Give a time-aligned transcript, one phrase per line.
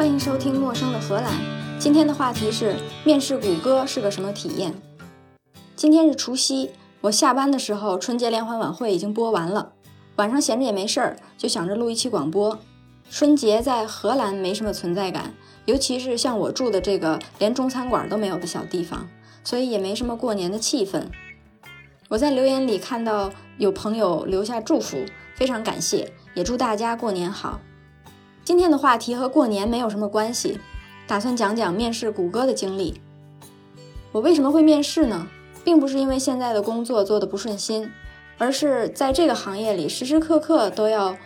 [0.00, 1.30] 欢迎收听《陌生的荷兰》。
[1.78, 4.72] 今天的话题是面试谷歌是个什么体验？
[5.76, 6.70] 今天是除夕，
[7.02, 9.72] 我下班的时候，春节联欢晚会已经播完了。
[10.16, 12.58] 晚上闲着也没事儿，就想着录一期广播。
[13.10, 15.34] 春节在荷兰没什么存在感，
[15.66, 19.06] 尤其是像我住的这个连中餐馆都没有的小地方，
[19.44, 21.04] 所以也没什么过年的气氛。
[22.08, 25.04] 我在留言里看到有朋友留下祝福，
[25.34, 27.60] 非常感谢，也祝大家过年好。
[28.50, 30.58] 今天的话题和过年没有什么关系，
[31.06, 33.00] 打算讲讲面试谷歌的经历。
[34.10, 35.28] 我为什么会面试呢？
[35.62, 37.88] 并不是因为现在的工作做得不顺心，
[38.38, 41.16] 而是在这个行业里时时刻刻都要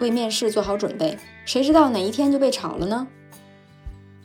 [0.00, 3.06] 为面试做好准备，谁知道哪一天就被炒了呢？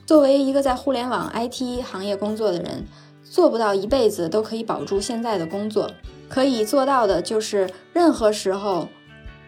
[0.08, 2.86] 作为一个在互联网 IT 行业工作的人，
[3.24, 5.92] 做不到一辈子都可以保住现在的工作，
[6.28, 8.88] 可以做到的就是任何时候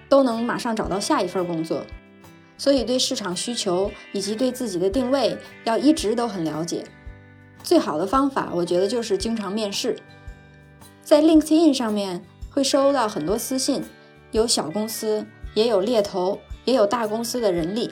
[0.07, 1.81] 都能马上找到下一份工作。
[2.59, 6.83] 所以，对市场需求以及对自己的定位要一直都很了解。
[7.63, 9.97] 最好的方法，我觉得就是经常面试。
[11.01, 13.81] 在 LinkedIn 上面会收到很多私信，
[14.31, 17.89] 有小公司，也有猎头，也有大公司的人力。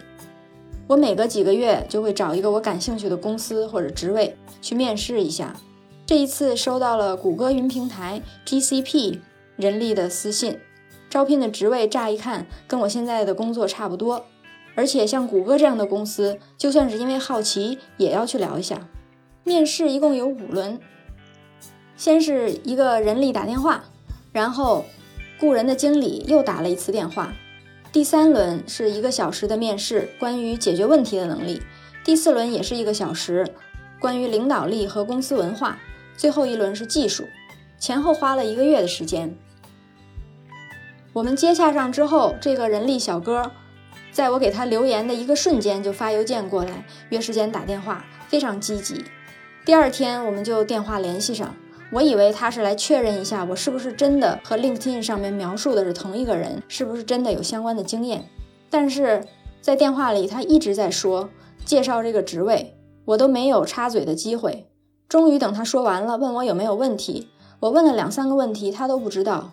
[0.85, 5.55] 我每隔几个月就会找一个我感兴趣的公司或者职位去面试一下。
[6.05, 9.19] 这一次收到了谷歌云平台 GCP
[9.55, 10.59] 人力的私信，
[11.09, 14.25] 招聘的职位乍一看跟我现在的工作差不多。
[14.77, 18.87] 而且像谷歌这样的公司，就算是因为好奇，也要去聊一下。
[19.43, 20.79] 面试一共有五轮，
[21.95, 23.85] 先是一个人力打电话，
[24.31, 24.85] 然后
[25.39, 27.33] 雇人的经理又打了一次电话。
[27.91, 31.59] 第三轮是一个小时的面试，关于解决问题的能力。
[32.03, 33.47] 第四轮也是一个小时，
[33.99, 35.79] 关于领导力和公司文化。
[36.15, 37.25] 最后一轮是技术，
[37.79, 39.35] 前后花了一个月的时间。
[41.13, 43.51] 我们接洽上之后，这个人力小哥。
[44.11, 49.03] 在我给他留言的一个瞬间，就发邮件过来约时间打电话，非常积极。
[49.65, 51.55] 第二天我们就电话联系上，
[51.91, 58.25] 我以为他是来确认一下我是不是真的和 LinkedIn 上面描述的是同一个人，是不是真的有相关的经验。
[58.69, 59.23] 但是
[59.61, 61.29] 在电话里他一直在说
[61.65, 64.67] 介绍这个职位，我都没有插嘴的机会。
[65.07, 67.29] 终于等他说完了，问我有没有问题，
[67.59, 69.51] 我问了两三个问题，他都不知道。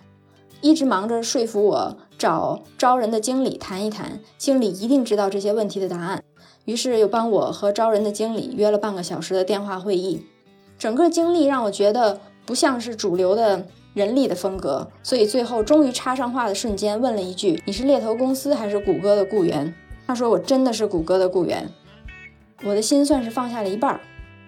[0.60, 6.24] 一直忙着说服我找招人的经理谈一谈，经理一定知道这些问题的答案。
[6.64, 10.24] 于是又帮我和招人的经理约了半个小时的电话会议。
[10.78, 19.74] 整个经历让我觉得不像是主流的人力的风格，所以最后终于插上话的瞬间问了一句：“你是猎头公司还是谷歌的雇员？”
[20.08, 21.68] 他说：“我真的是谷歌的雇员。”
[22.64, 24.00] 我的心算是放下了一半儿。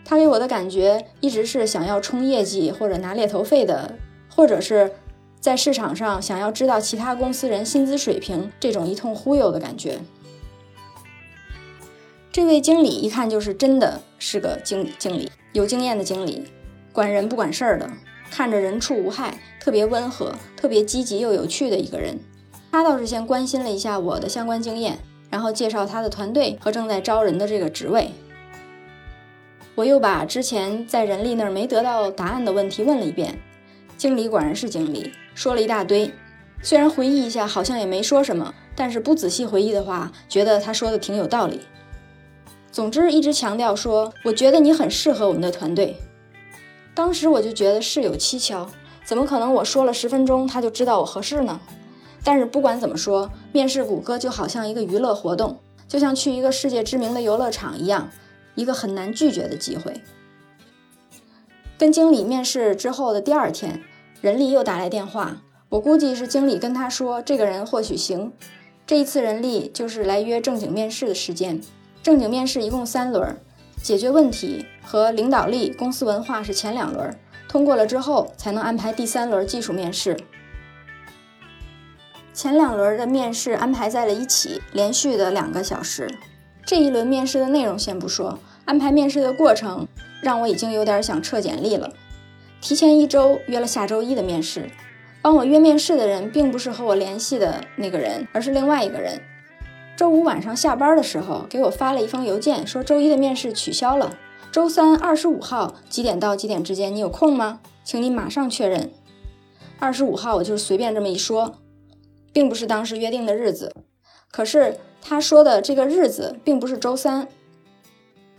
[0.02, 3.96] 他给我的感觉一直是想要冲业绩或者拿猎头费的，
[4.34, 4.90] 或者是。
[5.40, 10.00] 在市场上，想要知道其他公司人薪资水平，这种一通忽悠的感觉。
[12.32, 16.44] 这位经理一看就是真的是个经经理，有经验的经理，
[16.92, 17.88] 管人不管事儿的，
[18.30, 22.18] 看着人畜无害，特别温和，特别积极又有趣的一个人。
[22.72, 24.98] 他倒是先关心了一下我的相关经验，
[25.30, 28.10] 然后介绍他的团队和正在招人的这个职位。
[29.74, 33.38] 我又把之前在人力那儿没得到答案的问题问了一遍。
[33.96, 36.12] 经理果然是经理，说了一大堆。
[36.62, 41.60] 虽然回忆一下好像也没说什么，但是不仔细回忆的话，觉得他说的挺有道理。
[42.72, 45.96] 总之一直强调说，我觉得你很适合我们的团队。
[46.94, 48.66] 当时我就觉得事有蹊跷，
[49.04, 51.60] 怎么可能我说了十分钟他就知道我合适呢？
[52.24, 58.10] 但是不管怎么说，面试谷歌就好像一个娱乐活动，就像去一个世界知名的游乐场一样，
[58.54, 60.00] 一个很难拒绝的机会。
[61.78, 63.82] 跟经理面试之后的第二天，
[64.26, 65.36] 人力又打来电话。
[65.68, 68.32] 我估计是经理跟他说，这个人或许行。
[68.84, 71.60] 这一次人力就是来约正经面试的时间。
[72.02, 73.36] 正经面试一共三轮，
[73.80, 77.16] 解决问题和领导力、公司文化是前两轮，
[77.48, 80.16] 通过了之后才能安排第三轮技术面试。
[82.34, 86.12] 前两轮的面试安排在了一起，连续的两个小时。
[86.64, 89.86] 这一轮面试的内容先不说，安排面试的过程。
[90.22, 91.92] 让我已经有点想撤简历了。
[92.60, 94.68] 提前一周约了下周一的面试，
[95.22, 99.20] 帮我约面试的人并不是和我联系的那个人，而是另外一个人。
[99.96, 104.18] 周五晚上下班的时候给我发了一封邮件，说周一的面试取消了。
[104.50, 107.60] 周三二十五号几点到几点之间你有空吗？
[107.84, 108.90] 请你马上确认。
[109.78, 111.56] 二十五号我就是随便这么一说，
[112.32, 113.72] 并不是当时约定的日子。
[114.30, 117.28] 可是他说的这个日子并不是周三。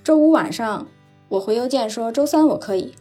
[0.03, 0.87] 周五晚上。
[1.29, 2.95] 我回邮件说周三我可以，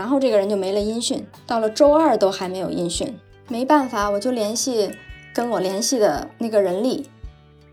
[0.00, 4.90] 然后这个人就没了音讯，到了周二都还没有音讯，没办法，我就联系
[5.34, 7.10] 跟我联系的那个人力，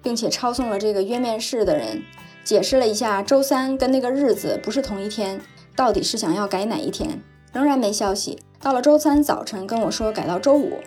[0.04, 2.04] 并且抄送了这个约面试的人，
[2.44, 5.40] 解释了一下周三跟那个日子不是同一天，
[5.74, 8.38] 到底是想要改哪一天，仍然没消息。
[8.62, 10.80] 到了周三早晨跟我说改到周五，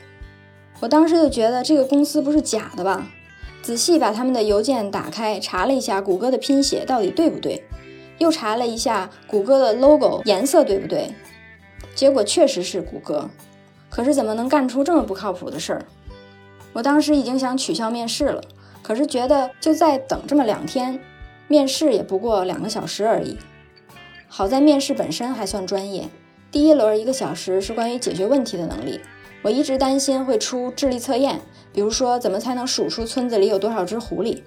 [0.80, 3.06] 我当时就觉得这个公司不是假的吧？
[3.62, 7.64] 仔细把他们的邮件打开，查了一下谷歌的拼写到底对不对，
[8.18, 11.14] 又查了一下谷歌的 logo 颜色对不对，
[12.00, 13.28] 结果确实是谷歌。
[13.90, 15.84] 可是怎么能干出这么不靠谱的事儿？
[16.72, 18.40] 我当时已经想取消面试了，
[18.82, 20.98] 可是觉得就再等这么两天，
[21.46, 23.36] 面试也不过两个小时而已。
[24.28, 26.08] 好在面试本身还算专业，
[26.50, 28.98] 第一轮一个小时是关于解决问题的能力。
[29.42, 34.40] 我一直担心会出智力测验，比如说怎么才能数出村子里有多少只狐狸。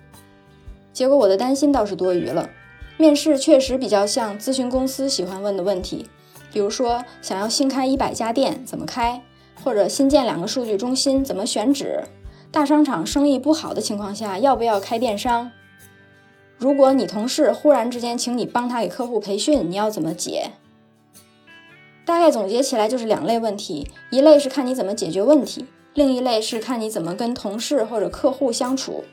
[0.91, 2.49] 结果我的担心倒是多余了。
[2.97, 6.07] 面试确实比较像咨询公司喜欢问的问题，
[6.53, 9.21] 比如说想要新开一百家店怎么开，
[9.63, 12.03] 或者新建两个数据中心怎么选址，
[12.51, 15.51] 大商场生意不好的情况下要不要开电商？
[16.59, 20.51] 如果你同事忽然之间请你帮他给客户培训，你要怎么解？
[22.05, 25.65] 大概总结起来就是两类问题，一类是看你怎么解决问题，
[25.95, 29.03] 另一类是看你怎么跟同事或者客户相处。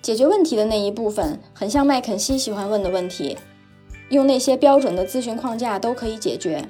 [0.00, 3.36] 解决问题的那一部分很像麦肯锡喜欢问的问题，
[4.10, 6.64] 用那些标准的咨询框架都可以解决。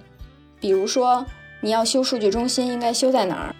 [0.61, 1.27] 比如说，
[1.61, 3.55] 你要修数据中心，应该修在哪儿？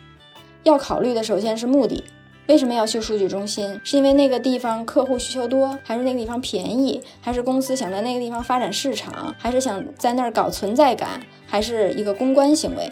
[0.63, 2.05] 要考虑的首先是目的。
[2.49, 3.81] 为什么要修数据中心？
[3.83, 12.91] 是因为那个地方客户需求多，还是那个地方便宜，还是公司想在那个地方发展市场，还是想在那儿搞存在感，还是一个公关行为？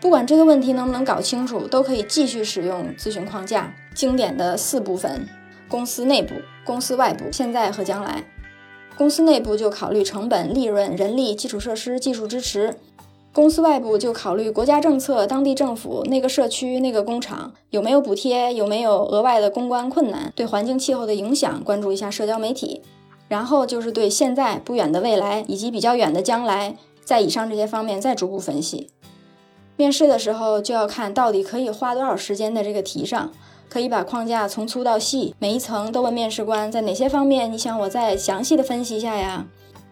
[0.00, 3.74] 不管这个问题能不能搞清楚，都可以继续使用咨询框架。
[3.94, 5.28] 经典的四部分：
[5.68, 6.34] 公司内部、
[6.64, 8.24] 公司外部、现在和将来。
[8.96, 12.76] 公司内部就考虑成本、利润、人力、基础设施、技术支持。
[13.34, 22.82] 公司外部就考虑国家政策、当地政府、那个社区、那个工厂有没有补贴，有没有额外的公关困难，对环境气候的影响，关注一下社交媒体。
[23.28, 28.90] 然后就是对现在不远的未来以及比较远的将来，在以上这些方面再逐步分析。
[29.76, 33.32] 面试的时候就要看到底可以花多少时间在这个题上，
[33.70, 39.46] 可以把框架从粗到细，每一层都问面试官在哪些方面，你想我再详细的分析一下呀？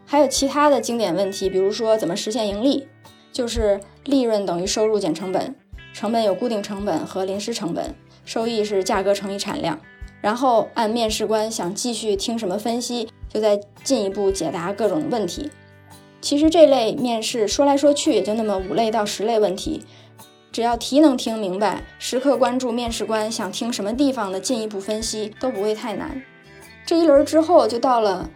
[0.04, 2.86] 还有其他的经典问题，比如说怎么实现盈利。
[3.32, 5.54] 就是利润等于收入减成本，
[5.92, 7.94] 成本有固定成本和临时成本，
[8.24, 9.78] 收益是价格乘以产量。
[10.20, 15.50] 然后按面试官想继续听什么分析，就再进一步解答各种问题。
[16.20, 19.82] 其实这类面试说来说去也就那么五类到十类问题，
[20.52, 26.22] 只要题能听明白，时刻关注面试官想听什么地方的进一步分析，都不会太难。
[26.84, 28.28] 这一轮之后就到了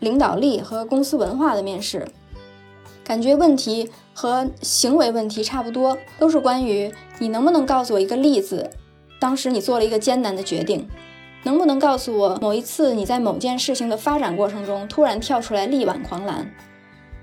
[0.00, 2.06] 领导力和公司文化的面试。
[3.08, 8.68] 感觉问题和行为问题差不多，都是关于你能不能告诉我一个例子，
[9.18, 10.86] 当时你做了一个艰难的决定，
[11.42, 16.50] 能不能告诉我某一次你在某件事情的发展过程中突然跳出来力挽狂澜，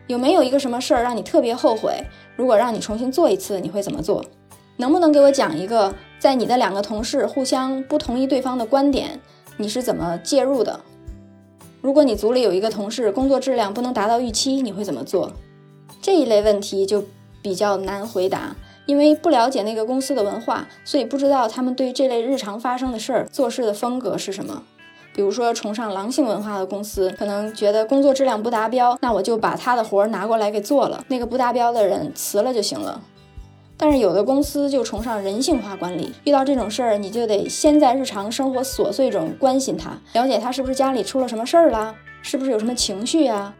[0.08, 2.04] 有没有一个什么事儿让你特别后悔？
[2.36, 4.26] 如果让你重新做一次，你会怎么做？
[4.78, 9.20] 能不能给我讲一个在你的两个同事互相不同意对方的观点，
[9.58, 10.80] 你是怎么介入的？
[11.80, 15.32] 如果你组里有一个同事工作质量不能达到预期，你会怎么做？
[16.02, 17.04] 这一类问题就
[17.42, 18.56] 比较难回答，
[18.86, 24.64] 因为不了解那个公司的文化，所以不知道他们对这类日常发生的事儿做事的风格是什么。
[25.14, 33.02] 比如说，崇尚狼性文化的公司，可能觉得工作质量不达标，那我就把他的活儿拿过来给做了，那个不达标的人辞了就行了。
[33.78, 43.54] 但是有的公司就崇尚人性化管理，遇到这种事儿，你就得先在日常生活琐碎中关心他，了解他是不是家里出了什么事儿了，是不是有什么情绪呀？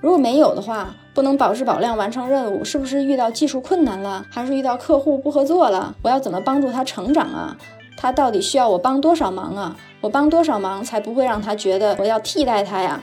[0.00, 5.96] 如果没有的话，不能保质保量完成任务，是不是遇到技术困难了，还是遇到客户不合作了？
[6.02, 7.56] 我要怎么帮助他成长啊？
[7.96, 9.74] 他到底需要我帮多少忙啊？
[10.02, 13.00] 我帮多少忙才不会让他觉得我要替代他呀？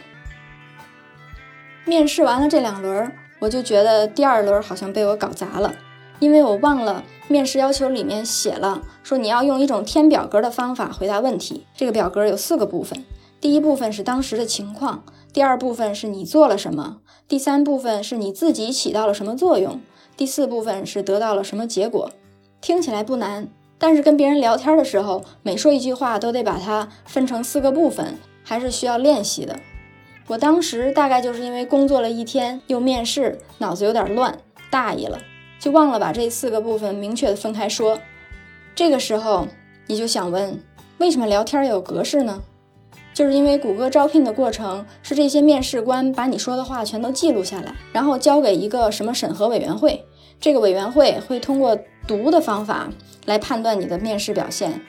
[1.85, 5.73] 面试完了这两轮，我就觉得第二轮好像被我搞砸了，
[6.19, 11.65] 因为我忘了面试要求里面写了，说你要用一种填表格的方法回答问题。
[11.75, 13.03] 这个表格有四个部分，
[13.41, 15.03] 第一部分是当时的情况。
[15.33, 19.81] 第二部分是你做了什么，第三部分是你自己起到了什么作用，
[20.15, 22.11] 第四部分是得到了什么结果。
[22.61, 23.47] 听起来不难，
[23.79, 29.59] 但是跟别人聊天的时候，每说一句话都得把它分成四个部分，还是需要练习的。
[30.27, 34.37] 我当时大概就是因为工作了一天又面试，脑子有点乱，
[34.69, 35.17] 大意了，
[35.59, 37.99] 就忘了把这四个部分明确的分开说。
[38.75, 39.47] 这个时候
[39.87, 40.63] 你就想问，
[40.99, 42.43] 为什么聊天要有格式呢？
[43.13, 50.05] 就是因为谷歌招聘的过程是这些面试官把你说的话全都记录下来，然后交给一个什么审核委员会，
[50.39, 51.77] 这个委员会会通过
[52.07, 52.89] 读的方法
[53.25, 54.81] 来判断你的面试表现。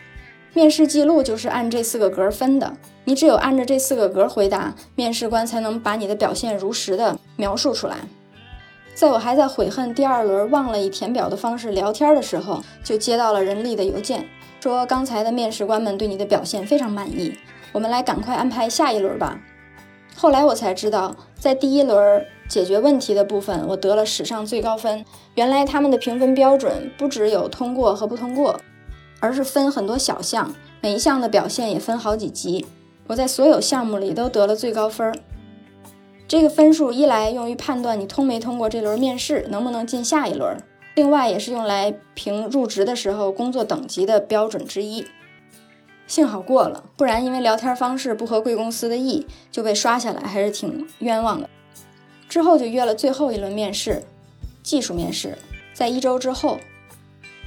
[0.54, 7.96] 面试记录就是按这四个格分的，你只有按着这四个格回答，面试官才能把你的表现如实的描述出来。
[8.94, 14.28] 在我还在悔恨第二轮忘了以填表的方式聊天的时候，就接到了人力的邮件，
[14.60, 17.36] 说刚才的面试官们对你的表现非常满意，
[17.74, 19.40] 我们来赶快安排下一轮吧。
[20.16, 25.04] 后来我才知道，在第一轮解决问题的部分，我得了史上最高分。
[25.34, 28.60] 原来他们的评分标准不只有通过和不通过，
[29.18, 32.64] 而是分很多小项，每一项的表现也分好几级。
[33.08, 35.12] 我在所有项目里都得了最高分。
[36.28, 40.56] 这个分数一来用于判断你通没通过这轮面试，能不能进下一轮；
[40.94, 45.04] 另外也是用来评入职的时候工作等级的标准之一。
[46.06, 51.48] 幸好过了，不然因为聊天方式不合贵公司的意，就被刷下来，还是挺冤枉的。
[52.28, 54.02] 之后就约了最后一轮面试，
[54.62, 55.38] 技术面试，
[55.72, 56.58] 在一周之后。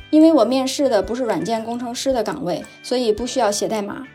[0.10, 4.08] 因为我面试的不是软件工程师的岗位，所以不需要写代码，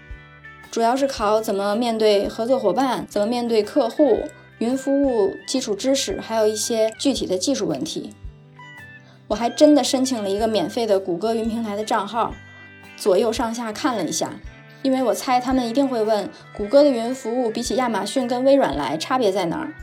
[0.71, 4.21] 主要是考怎么面对合作伙伴，怎么面对客户。
[4.59, 8.15] 云服务基础知识，还有一些具体的技术问题。
[9.27, 12.33] 我还真的申请了一个免费的谷歌云平台的账号，
[13.03, 14.39] 左右上下看了一下，
[14.83, 19.75] 因为我猜他们一定会问谷歌的云服务比起亚马逊跟微软来差别在哪儿。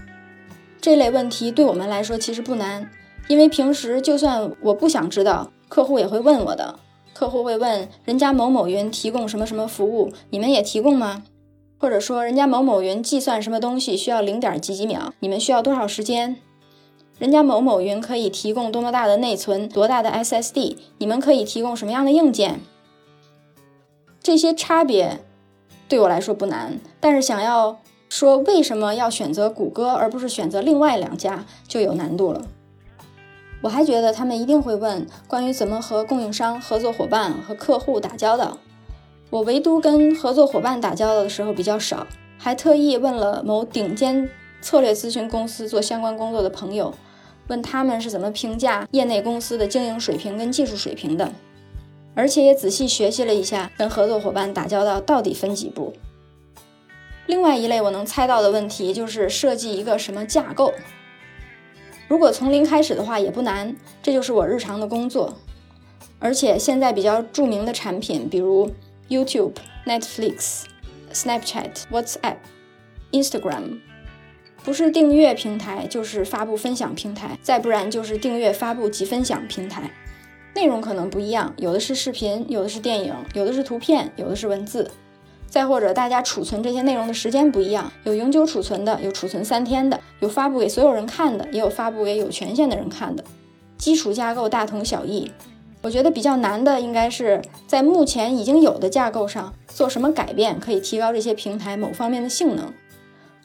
[0.79, 2.89] 这类问题对我们来说其实不难，
[3.27, 6.79] 因为平时就算我不想知道，客户也会问我的。
[7.13, 11.23] 客户会问人家某某云提供什么什么服务，你们也提供吗？
[11.77, 16.37] 或者说，人家某某云计算什么东西需要零点几几秒，你们需要多少时间？
[17.17, 22.61] 人家某某云可以提供多么大的内存，多大的 SSD，你们可以提供什么样的硬件？
[24.21, 25.19] 这些差别
[25.87, 32.41] 对我来说不难，但是想要说为什么要选择谷歌而不是选择另外两家就有难度了。
[33.61, 38.57] 我还觉得他们一定会问关于怎么和供应商、合作伙伴和客户打交道。
[39.29, 42.07] 我唯独跟合作伙伴打交道的时候比较少，
[42.37, 44.29] 还特意问了某顶尖
[44.61, 46.93] 策略咨询公司做相关工作的朋友，
[47.47, 51.31] 问他们是怎么评价业内公司的经营水平跟技术水平的，
[52.15, 55.93] 而且也仔细学习了一下跟合作伙伴打交道到底分几步。
[57.25, 60.73] 另外一类我能猜到的问题就是设计一个什么架构，
[62.07, 65.37] 如果从零开始的话也不难，这就是我日常的工作，
[66.19, 68.71] 而且现在比较著名的产品，比如。
[69.09, 69.53] YouTube、
[69.87, 70.65] Netflix、
[71.11, 72.35] Snapchat、WhatsApp、
[73.11, 73.79] Instagram，
[74.63, 79.89] 不是订阅平台就是发布分享平台，再不然就是订阅发布及分享平台。
[80.59, 84.91] 内容可能不一样，有的是视频，有的是电影，有的是图片，有的是文字。
[85.47, 93.23] 再或者大家储存这些内容的时间不一样，有永久储存的，有储存三天的，有发布给所有人看的，也有发布给有权限的人看的。
[93.77, 95.31] 基础架构大同小异。
[95.81, 102.73] 我觉得比较难的应该是在目前已经有的架构上做什么改变，可以提高这些平台某方面的性能，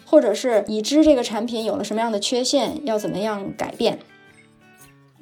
[0.04, 4.00] 或者是已知这个产品有了什么样的缺陷，要怎么样改变。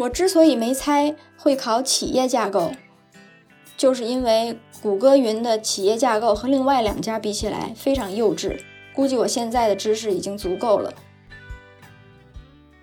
[0.03, 2.73] 我之所以没猜会考企业架构，
[3.77, 8.59] 就是因为谷歌云的企业架构和另外两家比起来非常幼稚，
[8.93, 10.93] 估计我现在的知识已经足够了。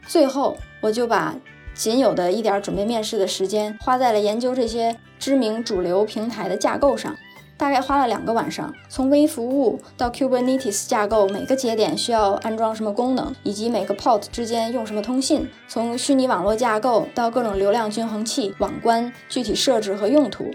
[0.08, 1.36] 最后，我就把。
[1.76, 7.16] 仅有的一点准备面试的时间，花在了研究这些知名主流平台的架构上，
[7.60, 8.74] 大概花了两个晚上。
[8.88, 15.50] 从微服务到 Kubernetes 架构，每个节点需要安装什么功能，以及每个 Pod 之间用什么通信。
[15.68, 20.46] 从虚拟网络架构到各种流量均衡器、网关具体设置和用途，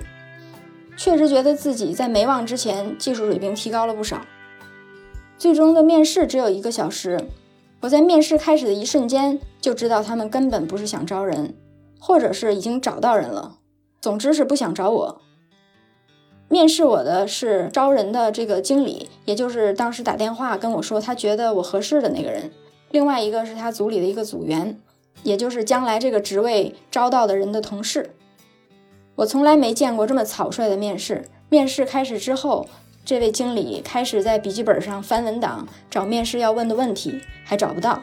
[0.96, 4.22] 确实觉得自己在没忘之前技术水平提高了不少。
[5.36, 7.28] 最终的面试只有一个小时。
[7.82, 11.54] 我在面试开始的一瞬间就知道，他们根本不是想招人，
[12.00, 13.58] 或者是已经找到人了。
[14.00, 15.20] 总之是不想找我。
[16.48, 22.50] 面试我的是招人的这个经理，也就是当时打电话跟我说他觉得我合适的那个人。
[22.90, 24.78] 另外一个是他组里的一个组员，
[25.22, 28.14] 也就是将来这个职位招到的人的同事。
[29.16, 31.28] 我从来没见过这么草率的面试。
[31.48, 32.66] 面试开始之后。
[33.06, 38.00] 这位经理开始在笔记本上翻文档，找面试要问的问题，还找不到。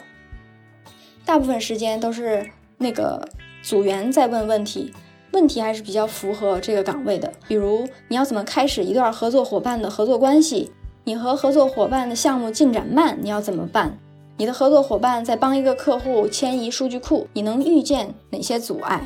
[1.25, 3.27] 大部分时间都是那个
[3.63, 4.93] 组员在问问题，
[5.31, 7.31] 问题还是比较符合这个岗位的。
[7.47, 10.71] 比如，你要怎么开始一段合作伙伴的合作关系？
[11.03, 13.97] 你和合作伙伴的项目进展慢，你要怎么办？
[14.37, 19.01] 你的合作伙伴在帮一个客户迁移数据库，你能预见哪些阻碍？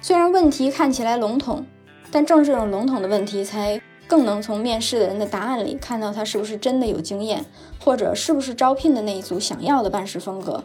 [0.00, 1.64] 虽然问题看起来笼统，
[2.10, 3.80] 但正是这种笼统的问题才。
[4.08, 7.44] 更能从面试的人的答案里看到他是不是真的有经验，
[7.78, 10.64] 或者是不是招聘的那一组想要的办事风格。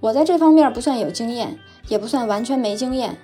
[0.00, 1.58] 我在这方面不算有经验，
[1.88, 3.16] 也不算完全没经验，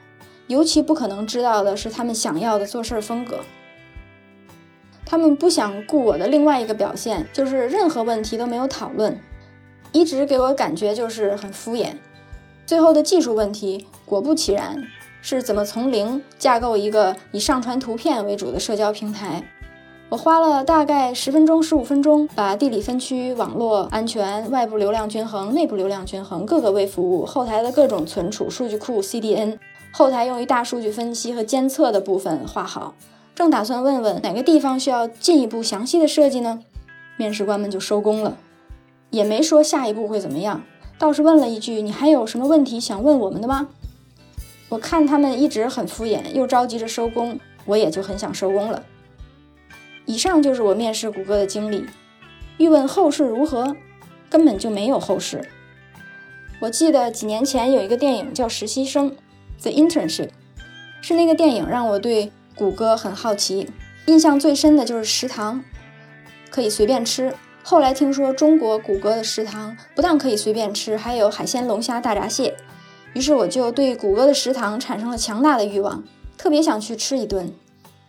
[0.50, 3.38] 尤其不可能知道的是他们想要的做事风格。
[5.06, 9.16] 他们不想顾我的另外一个表现，就是任何问题都没有讨论，
[9.92, 11.92] 一直给我感觉就是很敷衍。
[12.66, 14.82] 最后的技术问题，果不其然，
[15.22, 19.44] 是怎么从零架构一个以上传图片为主的社交平台。
[20.08, 29.58] 我花了大概十分钟、十五分钟，把地理分区、网络安全、外部流量均衡、内部流量均衡、各个微服务、后台的各种存储、数据库、CDN、
[29.92, 32.94] 后台用于大数据分析和监测的部分画好。
[33.34, 36.60] 正打算问问哪个地方需要进一步详细的设计呢，
[37.16, 38.36] 面试官们就收工了，
[39.10, 40.62] 也没说下一步会怎么样。
[40.98, 43.68] 倒是问了一句：“你还有什么问题想问我们的吗？”
[44.68, 48.84] 我看他们一直很敷衍，又着急着收工，我也就很想收工了。
[50.04, 51.86] 以上就是我面试谷歌的经历。
[52.58, 53.74] 欲问后事如何，
[54.28, 55.48] 根本就没有后事。
[56.60, 59.10] 我记得几年前有一个电影叫《实习生》
[59.62, 60.30] （The Internship），
[61.00, 63.68] 是那个电影让我对谷歌很好奇。
[64.06, 65.62] 印象最深的就是食堂
[66.50, 67.34] 可以随便吃。
[67.62, 72.56] 后来听说中国谷歌的食堂不但可以随便吃，还有海鲜、龙虾、大闸蟹，
[73.12, 76.02] 于是我就对谷歌的食堂产生了强大的欲望，
[76.38, 77.52] 特别想去吃一顿。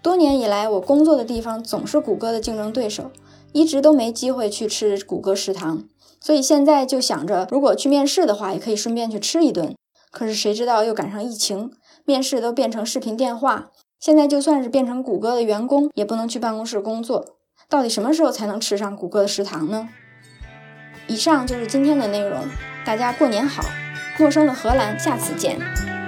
[0.01, 3.11] 多年以来，我工作的地方总是谷歌的竞争对手，
[3.51, 5.83] 一直都没机会去吃谷歌食堂。
[6.19, 9.75] 所以现在就想着，如果去面试的话，也可以顺便去吃一顿。
[10.11, 11.71] 可是谁知道又赶上疫情，
[12.05, 13.71] 面试都变成视频电话。
[13.99, 17.37] 现在就算是变成谷歌的员工，也不能去办公室工作。
[17.69, 19.89] 到底什么时候才能吃上谷歌的食堂呢？
[21.07, 22.43] 以上就是今天的内容，
[22.85, 23.63] 大家过年好！
[24.19, 26.00] 陌生的荷兰，下次见。